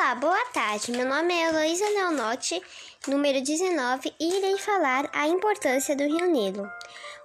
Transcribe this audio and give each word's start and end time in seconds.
Olá, 0.00 0.14
boa 0.14 0.46
tarde. 0.46 0.92
Meu 0.92 1.04
nome 1.04 1.34
é 1.34 1.50
Heloísa 1.50 1.84
Leonotti, 1.84 2.58
número 3.06 3.42
19, 3.42 4.10
e 4.18 4.38
irei 4.38 4.56
falar 4.56 5.10
a 5.12 5.28
importância 5.28 5.94
do 5.94 6.04
Rio 6.04 6.24
Nilo. 6.24 6.66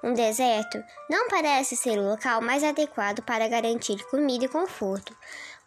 Um 0.03 0.13
deserto 0.13 0.83
não 1.09 1.29
parece 1.29 1.77
ser 1.77 1.97
o 1.97 2.09
local 2.09 2.41
mais 2.41 2.65
adequado 2.65 3.21
para 3.21 3.47
garantir 3.47 4.03
comida 4.09 4.43
e 4.43 4.49
conforto. 4.49 5.15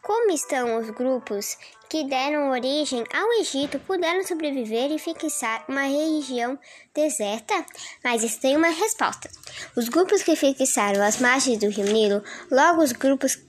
Como 0.02 0.30
estão 0.30 0.76
os 0.76 0.90
grupos 0.90 1.56
que 1.88 2.04
deram 2.04 2.50
origem 2.50 3.02
ao 3.12 3.32
Egito 3.40 3.80
puderam 3.80 4.22
sobreviver 4.22 4.92
e 4.92 4.98
fixar 4.98 5.64
uma 5.66 5.84
região 5.84 6.58
deserta? 6.94 7.64
Mas 8.04 8.22
isso 8.22 8.38
tem 8.38 8.54
uma 8.54 8.68
resposta. 8.68 9.30
Os 9.74 9.88
grupos 9.88 10.22
que 10.22 10.36
fixaram 10.36 11.02
as 11.02 11.18
margens 11.18 11.58
do 11.58 11.70
Rio 11.70 11.86
Nilo, 11.86 12.22
logo 12.50 12.82
os 12.82 12.92
grupos 12.92 13.47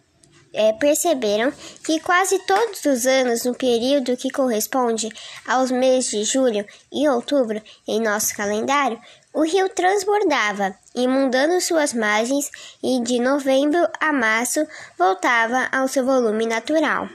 é, 0.54 0.74
perceberam 0.74 1.52
que 1.84 2.00
quase 2.00 2.40
todos 2.46 2.84
os 2.86 3.06
anos, 3.06 3.46
no 3.46 3.54
período 3.54 4.18
que 4.18 4.30
corresponde 4.30 5.10
aos 5.46 5.72
meses 5.72 6.10
de 6.10 6.24
julho 6.24 6.66
e 6.92 7.08
outubro 7.08 7.62
em 7.88 8.02
nosso 8.02 8.36
calendário, 8.36 9.00
o 9.34 9.44
rio 9.44 9.70
transbordava, 9.70 10.76
inundando 10.96 11.62
suas 11.62 11.94
margens 11.94 12.50
e 12.84 13.02
de 13.02 13.20
novembro 13.20 13.88
a 14.00 14.12
março 14.12 14.66
voltava 14.98 15.70
ao 15.72 15.88
seu 15.88 16.04
volume 16.04 16.46
natural. 16.46 17.08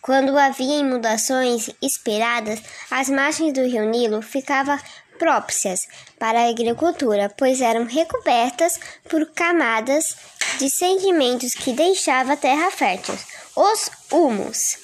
Quando 0.00 0.36
havia 0.36 0.80
inundações 0.80 1.70
esperadas, 1.80 2.60
as 2.90 3.08
margens 3.08 3.52
do 3.52 3.62
rio 3.62 3.84
Nilo 3.84 4.20
ficavam 4.20 4.76
próprias 5.22 5.86
para 6.18 6.40
a 6.40 6.48
agricultura, 6.48 7.32
pois 7.38 7.60
eram 7.60 7.84
recobertas 7.84 8.80
por 9.08 9.24
camadas 9.26 10.16
de 10.58 10.68
sedimentos 10.68 11.54
que 11.54 11.72
deixava 11.72 12.32
a 12.32 12.36
terra 12.36 12.72
fértil, 12.72 13.14
os 13.54 13.88
humus. 14.10 14.78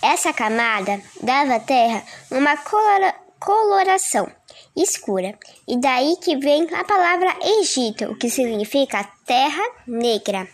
Essa 0.00 0.32
camada 0.32 1.02
dava 1.22 1.56
à 1.56 1.60
terra 1.60 2.02
uma 2.30 2.56
colora, 2.56 3.14
coloração 3.38 4.32
escura, 4.74 5.38
e 5.68 5.78
daí 5.78 6.16
que 6.22 6.36
vem 6.36 6.66
a 6.74 6.84
palavra 6.84 7.36
Egito, 7.60 8.14
que 8.16 8.30
significa 8.30 9.06
terra 9.26 9.62
negra. 9.86 10.48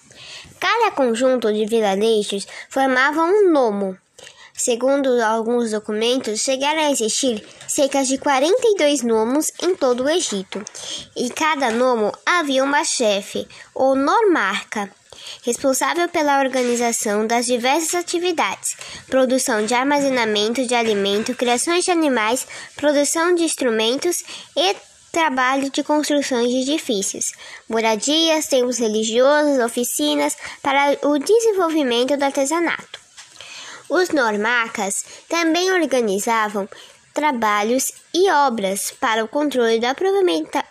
Cada 0.58 0.90
conjunto 0.90 1.52
de 1.52 1.64
vilarejos 1.64 2.46
formava 2.68 3.22
um 3.22 3.52
nomo, 3.52 3.96
Segundo 4.54 5.08
alguns 5.22 5.70
documentos, 5.70 6.40
chegaram 6.40 6.82
a 6.82 6.90
existir 6.90 7.44
cerca 7.66 8.04
de 8.04 8.18
42 8.18 9.02
nomos 9.02 9.50
em 9.62 9.74
todo 9.74 10.04
o 10.04 10.10
Egito. 10.10 10.62
E 11.16 11.30
cada 11.30 11.70
nomo 11.70 12.12
havia 12.24 12.62
uma 12.62 12.84
chefe, 12.84 13.48
ou 13.74 13.96
normarca, 13.96 14.90
responsável 15.44 16.08
pela 16.08 16.40
organização 16.40 17.26
das 17.26 17.46
diversas 17.46 17.94
atividades: 17.94 18.76
produção 19.08 19.64
de 19.64 19.74
armazenamento 19.74 20.66
de 20.66 20.74
alimento, 20.74 21.34
criações 21.34 21.84
de 21.84 21.90
animais, 21.90 22.46
produção 22.76 23.34
de 23.34 23.44
instrumentos 23.44 24.22
e 24.56 24.76
trabalho 25.10 25.70
de 25.70 25.82
construções 25.82 26.50
de 26.50 26.62
edifícios, 26.62 27.32
moradias, 27.68 28.46
templos 28.46 28.78
religiosos, 28.78 29.58
oficinas 29.58 30.36
para 30.62 30.96
o 31.02 31.18
desenvolvimento 31.18 32.16
do 32.16 32.24
artesanato. 32.24 33.01
Os 33.94 34.08
normacas 34.08 35.04
também 35.28 35.70
organizavam 35.70 36.66
trabalhos 37.12 37.92
e 38.14 38.30
obras 38.30 38.90
para 38.90 39.22
o 39.22 39.28
controle 39.28 39.78
do 39.78 39.86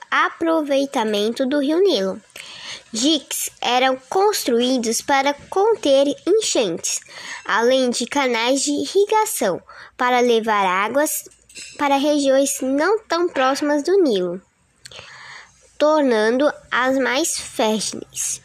aproveitamento 0.09 1.45
do 1.45 1.59
rio 1.59 1.79
Nilo. 1.83 2.19
Diques 2.91 3.51
eram 3.61 3.95
construídos 4.09 5.03
para 5.03 5.35
conter 5.51 6.07
enchentes, 6.25 6.99
além 7.45 7.91
de 7.91 8.07
canais 8.07 8.63
de 8.63 8.71
irrigação 8.71 9.61
para 9.95 10.19
levar 10.19 10.65
águas 10.65 11.29
para 11.77 11.97
regiões 11.97 12.59
não 12.59 13.03
tão 13.03 13.29
próximas 13.29 13.83
do 13.83 14.01
Nilo, 14.01 14.41
tornando-as 15.77 16.97
mais 16.97 17.37
férteis. 17.37 18.41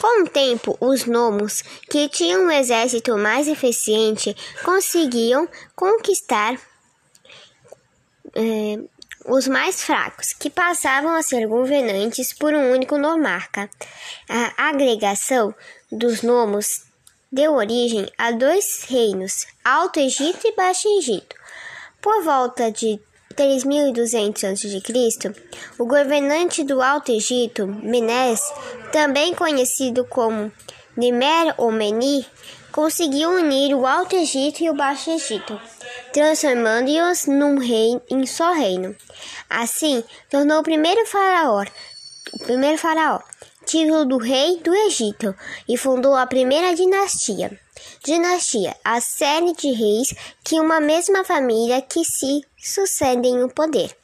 Com 0.00 0.24
o 0.24 0.28
tempo, 0.28 0.76
os 0.80 1.04
nomos, 1.04 1.62
que 1.90 2.08
tinham 2.08 2.42
um 2.42 2.50
exército 2.50 3.16
mais 3.16 3.46
eficiente, 3.46 4.36
conseguiam 4.64 5.48
conquistar 5.76 6.60
eh, 8.34 8.78
os 9.24 9.46
mais 9.46 9.82
fracos, 9.82 10.32
que 10.32 10.50
passavam 10.50 11.14
a 11.14 11.22
ser 11.22 11.46
governantes 11.46 12.32
por 12.32 12.52
um 12.52 12.72
único 12.72 12.98
nomarca. 12.98 13.70
A 14.28 14.68
agregação 14.68 15.54
dos 15.90 16.22
nomos 16.22 16.82
deu 17.30 17.54
origem 17.54 18.10
a 18.18 18.30
dois 18.32 18.84
reinos, 18.88 19.46
Alto 19.64 20.00
Egito 20.00 20.46
e 20.46 20.54
Baixo 20.54 20.88
Egito. 20.98 21.36
Por 22.00 22.22
volta 22.24 22.70
de 22.70 23.00
3200 23.32 24.44
a.C., 24.44 25.34
o 25.78 25.86
governante 25.86 26.64
do 26.64 26.82
Alto 26.82 27.12
Egito, 27.12 27.66
Menes, 27.66 28.40
também 28.92 29.34
conhecido 29.34 30.04
como 30.04 30.52
Nimer 30.96 31.54
ou 31.56 31.72
Meni, 31.72 32.26
conseguiu 32.70 33.30
unir 33.30 33.74
o 33.74 33.86
Alto 33.86 34.16
Egito 34.16 34.62
e 34.62 34.70
o 34.70 34.74
Baixo 34.74 35.10
Egito, 35.10 35.60
transformando-os 36.12 37.26
num 37.26 37.58
rei 37.58 38.00
em 38.10 38.26
só 38.26 38.52
reino. 38.52 38.94
Assim, 39.48 40.02
tornou 40.30 40.60
o 40.60 40.62
primeiro 40.62 41.06
faraó, 41.06 41.64
o 42.32 42.38
primeiro 42.44 42.78
faraó, 42.78 43.20
título 43.66 44.04
do 44.04 44.18
rei 44.18 44.58
do 44.58 44.74
Egito, 44.74 45.34
e 45.68 45.76
fundou 45.76 46.14
a 46.14 46.26
primeira 46.26 46.74
dinastia. 46.74 47.58
Dinastia, 48.04 48.76
a 48.84 49.00
série 49.00 49.52
de 49.52 49.72
reis 49.72 50.14
que 50.44 50.58
uma 50.60 50.80
mesma 50.80 51.24
família 51.24 51.80
que 51.80 52.04
se 52.04 52.42
sucedem 52.58 53.38
no 53.38 53.48
poder. 53.48 53.96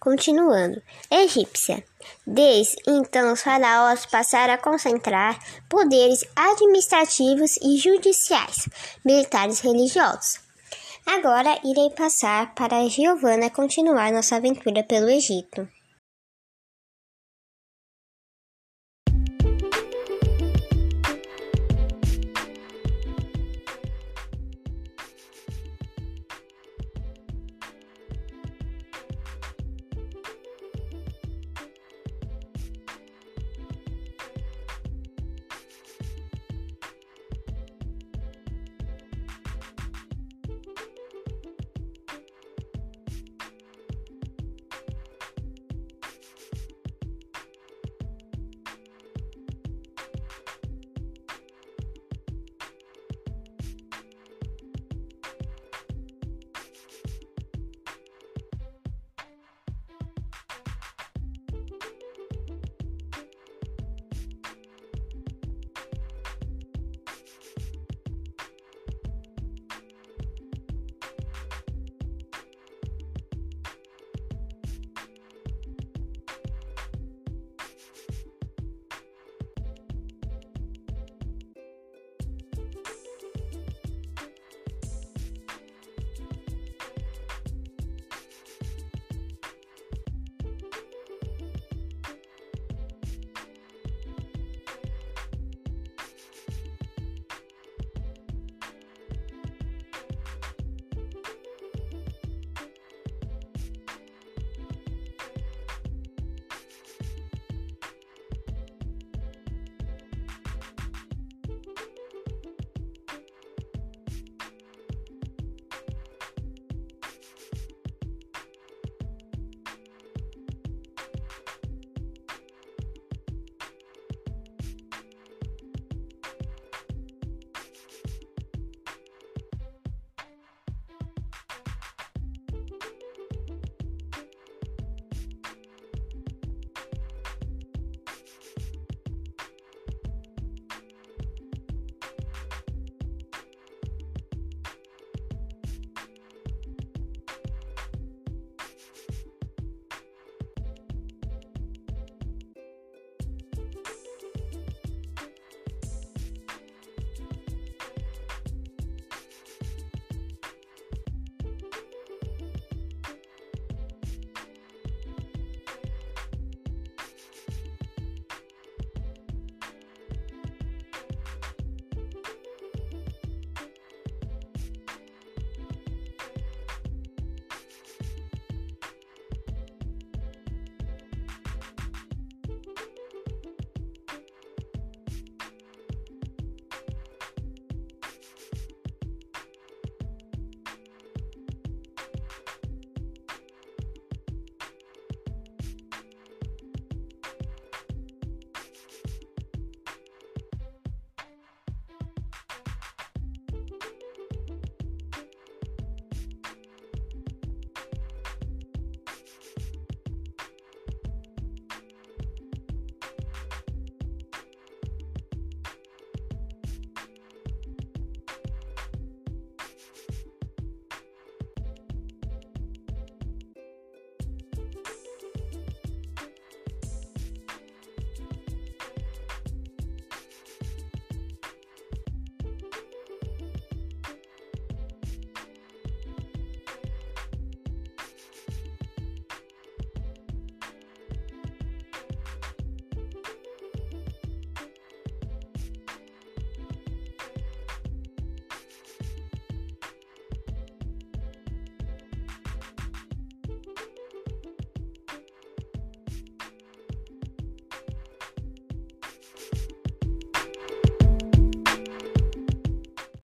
Continuando, 0.00 0.82
egípcia. 1.10 1.82
Desde 2.26 2.76
então, 2.86 3.32
os 3.32 3.42
faraós 3.42 4.06
passaram 4.06 4.54
a 4.54 4.58
concentrar 4.58 5.38
poderes 5.68 6.24
administrativos 6.34 7.56
e 7.62 7.76
judiciais, 7.76 8.68
militares 9.04 9.60
e 9.60 9.66
religiosos. 9.66 10.38
Agora 11.06 11.58
irei 11.64 11.90
passar 11.90 12.54
para 12.54 12.88
Giovana 12.88 13.48
continuar 13.50 14.12
nossa 14.12 14.36
aventura 14.36 14.82
pelo 14.82 15.08
Egito. 15.08 15.68